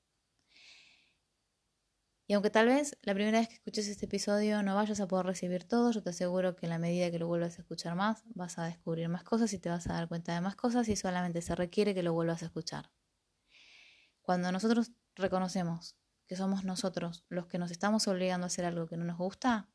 Y 2.27 2.34
aunque 2.34 2.51
tal 2.51 2.68
vez 2.68 2.96
la 3.01 3.16
primera 3.16 3.39
vez 3.39 3.48
que 3.48 3.56
escuches 3.56 3.88
este 3.88 4.06
episodio 4.06 4.62
no 4.62 4.75
vayas 4.75 5.00
a 5.00 5.08
poder 5.08 5.25
recibir 5.25 5.63
todo, 5.63 5.89
yo 5.89 6.04
te 6.04 6.12
aseguro 6.12 6.56
que 6.56 6.68
en 6.68 6.70
la 6.70 6.77
medida 6.77 7.10
que 7.10 7.18
lo 7.18 7.25
vuelvas 7.25 7.58
a 7.58 7.63
escuchar 7.63 7.96
más, 7.96 8.22
vas 8.36 8.60
a 8.60 8.66
descubrir 8.66 9.10
más 9.10 9.24
cosas 9.24 9.51
y 9.54 9.58
te 9.58 9.70
vas 9.70 9.88
a 9.88 9.94
dar 9.94 10.08
cuenta 10.08 10.32
de 10.32 10.42
más 10.42 10.56
cosas 10.56 10.88
y 10.89 10.96
solamente 10.96 11.42
se 11.42 11.56
requiere 11.56 11.96
que 11.96 12.04
lo 12.04 12.13
vuelvas 12.13 12.44
a 12.44 12.46
escuchar. 12.46 12.92
Cuando 14.22 14.51
nosotros 14.51 14.92
reconocemos 15.16 15.98
que 16.27 16.36
somos 16.36 16.63
nosotros 16.66 17.25
los 17.30 17.48
que 17.48 17.58
nos 17.58 17.72
estamos 17.72 18.08
obligando 18.08 18.46
a 18.46 18.50
hacer 18.50 18.66
algo 18.66 18.86
que 18.86 18.98
no 18.98 19.04
nos 19.04 19.18
gusta, 19.18 19.72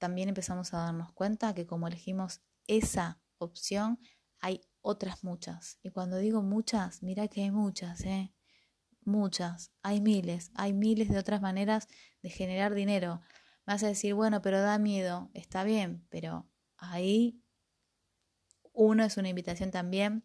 también 0.00 0.30
empezamos 0.30 0.74
a 0.74 0.78
darnos 0.78 1.12
cuenta 1.12 1.54
que 1.54 1.66
como 1.66 1.86
elegimos 1.86 2.40
esa 2.66 3.20
opción, 3.38 4.00
hay 4.40 4.62
otras 4.80 5.22
muchas. 5.22 5.78
Y 5.82 5.90
cuando 5.90 6.16
digo 6.16 6.42
muchas, 6.42 7.02
mira 7.02 7.28
que 7.28 7.42
hay 7.42 7.50
muchas, 7.50 8.00
¿eh? 8.00 8.32
muchas, 9.04 9.72
hay 9.82 10.00
miles, 10.00 10.50
hay 10.54 10.72
miles 10.72 11.10
de 11.10 11.18
otras 11.18 11.42
maneras 11.42 11.86
de 12.22 12.30
generar 12.30 12.74
dinero. 12.74 13.20
Me 13.66 13.74
vas 13.74 13.82
a 13.82 13.88
decir, 13.88 14.14
bueno, 14.14 14.40
pero 14.40 14.60
da 14.60 14.78
miedo, 14.78 15.30
está 15.34 15.64
bien, 15.64 16.06
pero 16.08 16.48
ahí 16.78 17.42
uno 18.72 19.04
es 19.04 19.18
una 19.18 19.28
invitación 19.28 19.70
también 19.70 20.24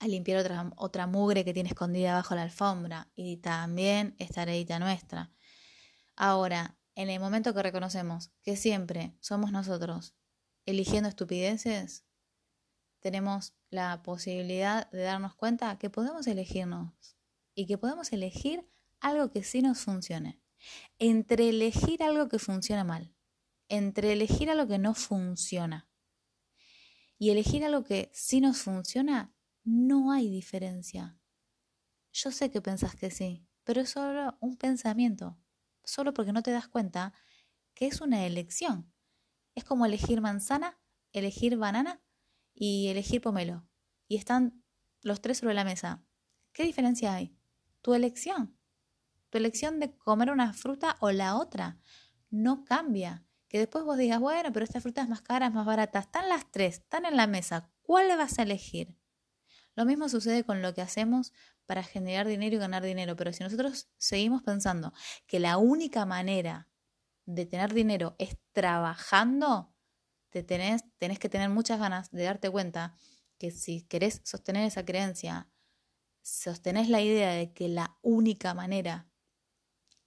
a 0.00 0.08
limpiar 0.08 0.38
otra, 0.40 0.72
otra 0.76 1.06
mugre 1.06 1.44
que 1.44 1.54
tiene 1.54 1.68
escondida 1.68 2.14
bajo 2.14 2.34
la 2.34 2.42
alfombra 2.42 3.08
y 3.14 3.36
también 3.36 4.16
esta 4.18 4.42
heredita 4.42 4.80
nuestra. 4.80 5.30
Ahora, 6.16 6.76
en 6.94 7.10
el 7.10 7.20
momento 7.20 7.54
que 7.54 7.62
reconocemos 7.62 8.30
que 8.42 8.56
siempre 8.56 9.16
somos 9.20 9.52
nosotros 9.52 10.14
eligiendo 10.66 11.08
estupideces, 11.08 12.04
tenemos 13.00 13.54
la 13.70 14.02
posibilidad 14.02 14.90
de 14.90 15.02
darnos 15.02 15.34
cuenta 15.34 15.78
que 15.78 15.90
podemos 15.90 16.26
elegirnos 16.26 17.16
y 17.54 17.66
que 17.66 17.76
podemos 17.76 18.12
elegir 18.12 18.66
algo 19.00 19.30
que 19.30 19.44
sí 19.44 19.60
nos 19.60 19.80
funcione. 19.80 20.40
Entre 20.98 21.50
elegir 21.50 22.02
algo 22.02 22.28
que 22.28 22.38
funciona 22.38 22.84
mal, 22.84 23.14
entre 23.68 24.12
elegir 24.12 24.50
algo 24.50 24.66
que 24.66 24.78
no 24.78 24.94
funciona 24.94 25.90
y 27.18 27.30
elegir 27.30 27.64
algo 27.64 27.84
que 27.84 28.10
sí 28.14 28.40
nos 28.40 28.58
funciona, 28.58 29.34
no 29.62 30.10
hay 30.10 30.30
diferencia. 30.30 31.18
Yo 32.12 32.30
sé 32.30 32.50
que 32.50 32.62
pensás 32.62 32.96
que 32.96 33.10
sí, 33.10 33.46
pero 33.64 33.82
es 33.82 33.90
solo 33.90 34.36
un 34.40 34.56
pensamiento, 34.56 35.38
solo 35.84 36.14
porque 36.14 36.32
no 36.32 36.42
te 36.42 36.50
das 36.50 36.68
cuenta 36.68 37.12
que 37.74 37.86
es 37.86 38.00
una 38.00 38.24
elección. 38.26 38.92
Es 39.54 39.64
como 39.64 39.86
elegir 39.86 40.20
manzana, 40.20 40.78
elegir 41.12 41.56
banana 41.56 42.02
y 42.54 42.88
elegir 42.88 43.20
pomelo. 43.20 43.66
Y 44.08 44.16
están 44.16 44.64
los 45.02 45.20
tres 45.20 45.38
sobre 45.38 45.54
la 45.54 45.64
mesa. 45.64 46.04
¿Qué 46.52 46.64
diferencia 46.64 47.14
hay? 47.14 47.36
Tu 47.82 47.94
elección. 47.94 48.58
Tu 49.30 49.38
elección 49.38 49.80
de 49.80 49.96
comer 49.96 50.30
una 50.30 50.52
fruta 50.52 50.96
o 51.00 51.10
la 51.10 51.36
otra 51.36 51.78
no 52.30 52.64
cambia. 52.64 53.24
Que 53.48 53.58
después 53.58 53.84
vos 53.84 53.98
digas, 53.98 54.20
bueno, 54.20 54.52
pero 54.52 54.64
esta 54.64 54.80
fruta 54.80 55.02
es 55.02 55.08
más 55.08 55.22
cara, 55.22 55.46
es 55.46 55.52
más 55.52 55.66
barata. 55.66 55.98
Están 56.00 56.28
las 56.28 56.50
tres, 56.50 56.78
están 56.78 57.04
en 57.04 57.16
la 57.16 57.26
mesa. 57.26 57.70
¿Cuál 57.82 58.08
vas 58.16 58.38
a 58.38 58.42
elegir? 58.42 58.96
Lo 59.74 59.84
mismo 59.84 60.08
sucede 60.08 60.44
con 60.44 60.62
lo 60.62 60.72
que 60.74 60.82
hacemos 60.82 61.32
para 61.66 61.82
generar 61.82 62.26
dinero 62.26 62.56
y 62.56 62.58
ganar 62.58 62.82
dinero. 62.82 63.16
Pero 63.16 63.32
si 63.32 63.42
nosotros 63.42 63.88
seguimos 63.96 64.42
pensando 64.42 64.92
que 65.26 65.40
la 65.40 65.56
única 65.56 66.06
manera 66.06 66.68
de 67.26 67.46
tener 67.46 67.72
dinero 67.72 68.14
es 68.18 68.36
trabajando, 68.52 69.74
te 70.30 70.42
tenés, 70.42 70.84
tenés 70.98 71.18
que 71.18 71.28
tener 71.28 71.48
muchas 71.48 71.78
ganas 71.78 72.10
de 72.10 72.24
darte 72.24 72.50
cuenta 72.50 72.96
que 73.38 73.50
si 73.50 73.82
querés 73.82 74.20
sostener 74.24 74.64
esa 74.64 74.84
creencia, 74.84 75.48
sostenés 76.22 76.88
la 76.88 77.00
idea 77.00 77.32
de 77.32 77.52
que 77.52 77.68
la 77.68 77.96
única 78.02 78.54
manera 78.54 79.08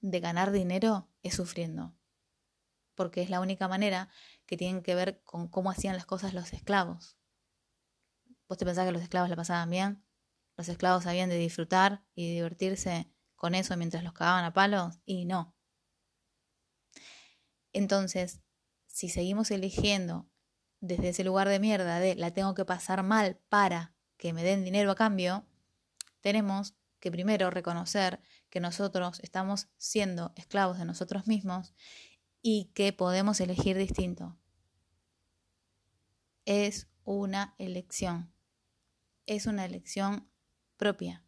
de 0.01 0.19
ganar 0.19 0.51
dinero 0.51 1.09
es 1.23 1.35
sufriendo. 1.35 1.95
Porque 2.95 3.21
es 3.21 3.29
la 3.29 3.39
única 3.39 3.67
manera 3.67 4.09
que 4.45 4.57
tiene 4.57 4.81
que 4.81 4.95
ver 4.95 5.21
con 5.23 5.47
cómo 5.47 5.69
hacían 5.69 5.95
las 5.95 6.05
cosas 6.05 6.33
los 6.33 6.53
esclavos. 6.53 7.17
¿Vos 8.47 8.57
te 8.57 8.65
pensás 8.65 8.85
que 8.85 8.91
los 8.91 9.01
esclavos 9.01 9.29
la 9.29 9.35
pasaban 9.35 9.69
bien? 9.69 10.03
¿Los 10.55 10.69
esclavos 10.69 11.03
sabían 11.03 11.29
de 11.29 11.37
disfrutar 11.37 12.03
y 12.15 12.33
divertirse 12.33 13.11
con 13.35 13.55
eso 13.55 13.75
mientras 13.77 14.03
los 14.03 14.13
cagaban 14.13 14.45
a 14.45 14.53
palos? 14.53 14.99
Y 15.05 15.25
no. 15.25 15.55
Entonces, 17.73 18.41
si 18.87 19.09
seguimos 19.09 19.51
eligiendo 19.51 20.29
desde 20.79 21.09
ese 21.09 21.23
lugar 21.23 21.49
de 21.49 21.59
mierda 21.59 21.99
de 21.99 22.15
la 22.15 22.31
tengo 22.31 22.53
que 22.53 22.65
pasar 22.65 23.03
mal 23.03 23.39
para 23.49 23.95
que 24.17 24.33
me 24.33 24.43
den 24.43 24.63
dinero 24.63 24.91
a 24.91 24.95
cambio, 24.95 25.45
tenemos 26.21 26.75
que 26.99 27.11
primero 27.11 27.49
reconocer 27.51 28.21
que 28.49 28.59
nosotros 28.59 29.19
estamos 29.21 29.69
siendo 29.77 30.33
esclavos 30.35 30.79
de 30.79 30.85
nosotros 30.85 31.27
mismos 31.27 31.75
y 32.41 32.71
que 32.73 32.93
podemos 32.93 33.39
elegir 33.41 33.77
distinto. 33.77 34.37
Es 36.45 36.87
una 37.03 37.55
elección. 37.57 38.33
Es 39.27 39.45
una 39.45 39.65
elección 39.65 40.31
propia. 40.77 41.21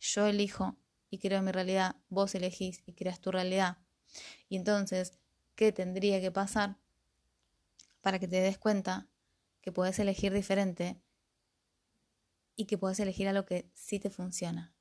Yo 0.00 0.26
elijo 0.26 0.76
y 1.08 1.20
creo 1.20 1.42
mi 1.42 1.52
realidad, 1.52 1.94
vos 2.08 2.34
elegís 2.34 2.82
y 2.86 2.94
creas 2.94 3.20
tu 3.20 3.30
realidad. 3.30 3.78
Y 4.48 4.56
entonces, 4.56 5.16
¿qué 5.54 5.70
tendría 5.70 6.20
que 6.20 6.32
pasar 6.32 6.76
para 8.00 8.18
que 8.18 8.26
te 8.26 8.40
des 8.40 8.58
cuenta 8.58 9.08
que 9.60 9.70
puedes 9.70 10.00
elegir 10.00 10.32
diferente 10.32 11.00
y 12.56 12.64
que 12.64 12.78
puedes 12.78 12.98
elegir 12.98 13.28
a 13.28 13.32
lo 13.32 13.46
que 13.46 13.70
sí 13.74 14.00
te 14.00 14.10
funciona? 14.10 14.74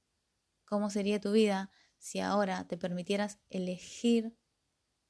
¿Cómo 0.66 0.90
sería 0.90 1.22
tu 1.22 1.34
vida 1.34 1.70
si 2.00 2.20
ahora 2.20 2.68
te 2.68 2.78
permitieras 2.78 3.38
elegir 3.52 4.36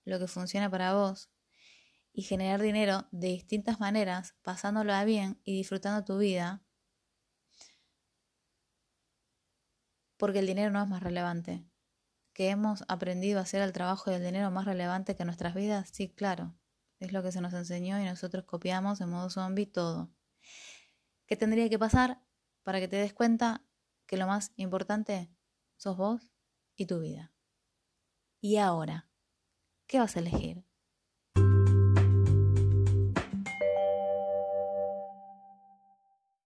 lo 0.03 0.19
que 0.19 0.27
funciona 0.27 0.69
para 0.69 0.93
vos 0.93 1.29
y 2.13 2.23
generar 2.23 2.61
dinero 2.61 3.07
de 3.11 3.27
distintas 3.29 3.79
maneras, 3.79 4.35
pasándolo 4.41 4.93
a 4.93 5.05
bien 5.05 5.39
y 5.43 5.55
disfrutando 5.55 6.03
tu 6.03 6.17
vida? 6.17 6.63
Porque 10.17 10.39
el 10.39 10.47
dinero 10.47 10.69
no 10.71 10.83
es 10.83 10.87
más 10.87 11.01
relevante 11.01 11.65
que 12.33 12.49
hemos 12.49 12.85
aprendido 12.87 13.39
a 13.39 13.43
hacer 13.43 13.61
el 13.61 13.73
trabajo 13.73 14.11
del 14.11 14.23
dinero 14.23 14.49
más 14.49 14.65
relevante 14.65 15.15
que 15.15 15.25
nuestras 15.25 15.55
vidas? 15.55 15.89
Sí, 15.91 16.09
claro. 16.09 16.55
Es 16.99 17.11
lo 17.11 17.21
que 17.21 17.33
se 17.33 17.41
nos 17.41 17.53
enseñó 17.53 17.99
y 17.99 18.05
nosotros 18.05 18.45
copiamos 18.45 19.01
en 19.01 19.09
modo 19.09 19.29
zombie 19.29 19.65
todo. 19.65 20.09
¿Qué 21.27 21.35
tendría 21.35 21.69
que 21.69 21.79
pasar 21.79 22.21
para 22.63 22.79
que 22.79 22.87
te 22.87 22.95
des 22.97 23.13
cuenta 23.13 23.65
que 24.05 24.17
lo 24.17 24.27
más 24.27 24.51
importante 24.55 25.29
sos 25.77 25.97
vos 25.97 26.31
y 26.75 26.85
tu 26.85 26.99
vida? 26.99 27.33
Y 28.41 28.57
ahora, 28.57 29.09
¿qué 29.87 29.99
vas 29.99 30.15
a 30.15 30.19
elegir? 30.19 30.68